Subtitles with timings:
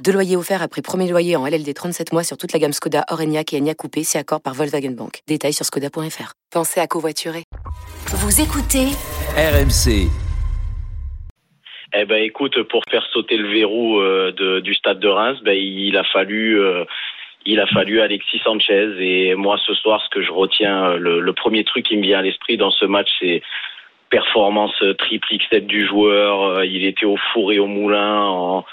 [0.00, 3.04] Deux loyers offerts après premier loyer en LLD 37 mois sur toute la gamme Skoda,
[3.10, 5.20] Orenia et Enya Coupé, c'est accord par Volkswagen Bank.
[5.28, 6.32] Détails sur skoda.fr.
[6.52, 7.44] Pensez à covoiturer.
[8.06, 8.90] Vous écoutez
[9.36, 10.08] RMC.
[11.94, 15.56] Eh ben écoute, pour faire sauter le verrou euh, de, du stade de Reims, ben,
[15.56, 16.84] il a fallu euh,
[17.46, 21.20] il a fallu Alexis Sanchez et moi ce soir ce que je retiens euh, le,
[21.20, 23.42] le premier truc qui me vient à l'esprit dans ce match c'est
[24.10, 28.64] performance triple X7 du joueur, il était au four et au moulin en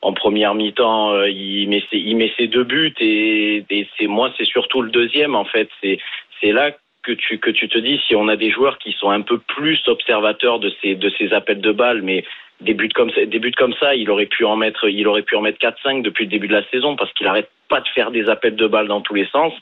[0.00, 3.64] en première mi-temps, euh, il met ses, deux buts et,
[3.98, 5.68] c'est moi, c'est surtout le deuxième en fait.
[5.82, 9.10] C'est là que tu que tu te dis si on a des joueurs qui sont
[9.10, 12.24] un peu plus observateurs de ces appels de balles, mais
[12.60, 15.36] des buts comme ça, des comme ça, il aurait pu en mettre, il aurait pu
[15.36, 18.10] en mettre 4-5 depuis le début de la saison parce qu'il arrête pas de faire
[18.10, 19.52] des appels de balles dans tous les sens.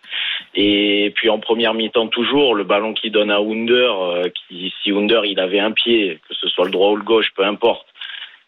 [0.54, 4.92] Et puis en première mi-temps toujours, le ballon qui donne à Under, euh, qui si
[4.92, 7.86] Under il avait un pied, que ce soit le droit ou le gauche, peu importe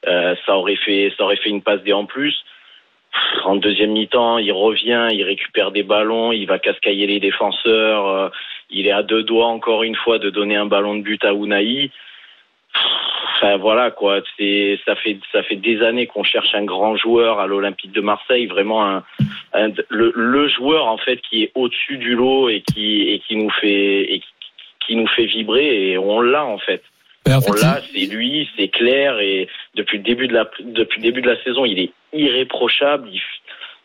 [0.06, 2.44] euh, ça aurait fait ça aurait fait une passe D en plus.
[3.44, 8.06] En deuxième mi-temps, il revient, il récupère des ballons, il va cascailler les défenseurs.
[8.06, 8.28] Euh,
[8.70, 11.32] il est à deux doigts encore une fois de donner un ballon de but à
[11.32, 11.90] Unai.
[13.36, 14.20] Enfin voilà quoi,
[14.84, 18.46] ça fait ça fait des années qu'on cherche un grand joueur à l'Olympique de Marseille,
[18.46, 23.36] vraiment un, le, joueur en fait qui est au-dessus du lot et qui et qui
[23.36, 24.20] nous fait
[24.86, 26.82] qui nous fait vibrer et on l'a en fait.
[27.34, 31.02] En fait, l'a, c'est lui, c'est clair et depuis le début de la depuis le
[31.02, 33.08] début de la saison, il est irréprochable.
[33.12, 33.20] Il,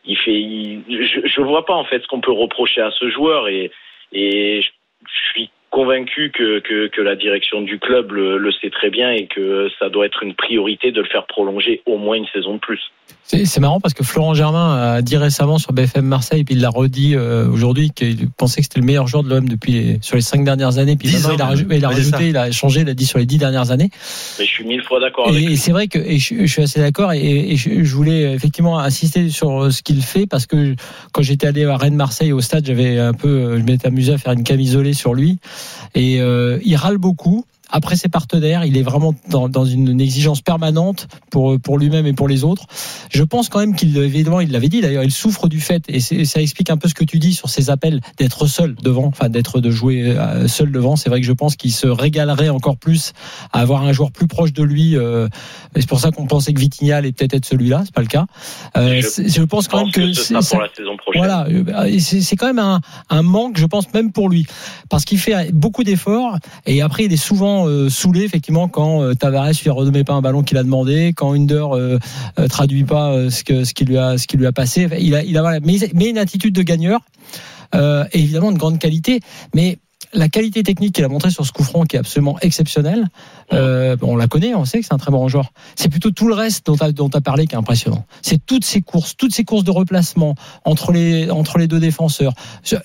[0.05, 3.09] il fait, il, je, je vois pas en fait ce qu'on peut reprocher à ce
[3.09, 3.71] joueur et
[4.11, 4.69] et je,
[5.05, 9.09] je suis convaincu que, que, que, la direction du club le, le, sait très bien
[9.09, 12.53] et que ça doit être une priorité de le faire prolonger au moins une saison
[12.53, 12.79] de plus.
[13.25, 16.69] C'est marrant parce que Florent Germain a dit récemment sur BFM Marseille, puis il l'a
[16.69, 20.21] redit euh, aujourd'hui qu'il pensait que c'était le meilleur joueur de l'OM depuis sur les
[20.21, 20.97] cinq dernières années.
[20.97, 23.19] Puis maintenant, il a, rajouté, il a, rajouté, il a changé, il a dit sur
[23.19, 23.89] les dix dernières années.
[24.37, 26.45] Mais je suis mille fois d'accord avec Et, et c'est vrai que et je, je,
[26.45, 30.45] suis assez d'accord et, et je, je, voulais effectivement insister sur ce qu'il fait parce
[30.45, 30.75] que
[31.13, 34.17] quand j'étais allé à Rennes Marseille au stade, j'avais un peu, je m'étais amusé à
[34.17, 35.39] faire une camisolée sur lui
[35.95, 38.63] et euh, il râle beaucoup après ses partenaires.
[38.63, 42.65] Il est vraiment dans, dans une, exigence permanente pour pour lui-même et pour les autres.
[43.09, 45.99] Je pense quand même qu'il évidemment il l'avait dit d'ailleurs, il souffre du fait et
[45.99, 49.29] ça explique un peu ce que tu dis sur ses appels d'être seul devant, enfin
[49.29, 50.95] d'être de jouer euh, seul devant.
[50.95, 53.13] C'est vrai que je pense qu'il se régalerait encore plus
[53.51, 54.95] à avoir un joueur plus proche de lui.
[54.95, 55.27] Euh,
[55.75, 57.81] c'est pour ça qu'on pensait que Vitinha allait peut-être être celui-là.
[57.85, 58.25] C'est pas le cas.
[58.77, 61.23] Euh, je, je, pense quand pense même que, que c'est pour la saison prochaine.
[61.23, 61.47] Voilà,
[61.99, 64.45] c'est quand même un, un manque, je pense même pour lui,
[64.89, 69.13] parce qu'il fait beaucoup d'efforts et après il est souvent euh, saoulé effectivement quand euh,
[69.13, 71.99] Tavares lui remet pas un ballon qu'il a demandé, quand Under euh,
[72.49, 74.87] traduit pas ce que ce qui lui a ce lui a passé.
[74.99, 77.01] Il a il a mais, une attitude de gagneur
[78.11, 79.19] évidemment de grande qualité,
[79.55, 79.79] mais
[80.13, 83.07] la qualité technique qu'il a montré sur ce coup franc qui est absolument exceptionnel,
[83.51, 85.51] euh, on la connaît, on sait que c'est un très bon joueur.
[85.75, 88.05] C'est plutôt tout le reste dont tu as, as, parlé qui est impressionnant.
[88.21, 90.35] C'est toutes ces courses, toutes ces courses de replacement
[90.65, 92.33] entre les, entre les deux défenseurs.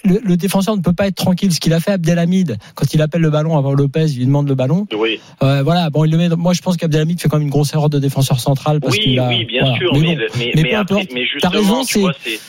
[0.04, 1.52] Le, le défenseur ne peut pas être tranquille.
[1.52, 4.48] Ce qu'il a fait Abdelhamid, quand il appelle le ballon avant Lopez, il lui demande
[4.48, 4.86] le ballon.
[4.96, 5.20] Oui.
[5.42, 7.72] Euh, voilà, bon, il le met, moi je pense qu'Abdelhamid fait quand même une grosse
[7.74, 8.80] erreur de défenseur central.
[8.80, 9.78] Parce oui, qu'il a, oui, bien voilà.
[9.78, 9.92] sûr.
[9.92, 12.02] Mais, mais, bon, mais, mais, mais, après, mais T'as raison, c'est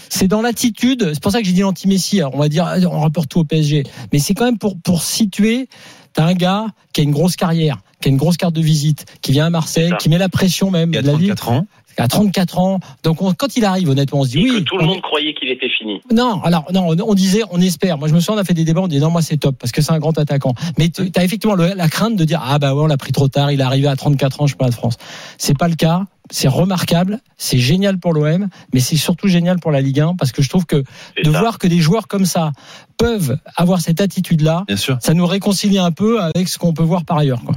[0.10, 1.12] c'est dans l'attitude.
[1.14, 2.22] C'est pour ça que j'ai dit l'anti-Messi.
[2.24, 3.84] On va dire, on rapporte tout au PSG.
[4.12, 5.68] Mais c'est quand même pour, pour situer
[6.14, 9.06] T'as un gars qui a une grosse carrière, qui a une grosse carte de visite,
[9.22, 10.92] qui vient à Marseille, qui met la pression même.
[10.92, 11.66] Il a 34 ans.
[11.98, 12.80] À 34 ans.
[13.04, 14.50] Donc on, quand il arrive, honnêtement, on se dit Et oui.
[14.60, 16.02] Que tout le monde croyait qu'il était fini.
[16.14, 17.98] Non, alors non, on, on, disait, on espère.
[17.98, 19.58] Moi, je me souviens, on a fait des débats, on dit non, moi c'est top
[19.60, 20.54] parce que c'est un grand attaquant.
[20.78, 23.12] Mais tu as effectivement le, la crainte de dire ah bah ouais, on l'a pris
[23.12, 24.96] trop tard, il est arrivé à 34 ans, je pas de France.
[25.38, 26.06] C'est pas le cas.
[26.32, 30.32] C'est remarquable, c'est génial pour l'OM, mais c'est surtout génial pour la Ligue 1 parce
[30.32, 30.84] que je trouve que
[31.24, 31.40] de ça.
[31.40, 32.52] voir que des joueurs comme ça
[32.98, 34.66] peuvent avoir cette attitude-là,
[35.00, 37.42] ça nous réconcilie un peu avec ce qu'on peut voir par ailleurs.
[37.44, 37.56] Quoi.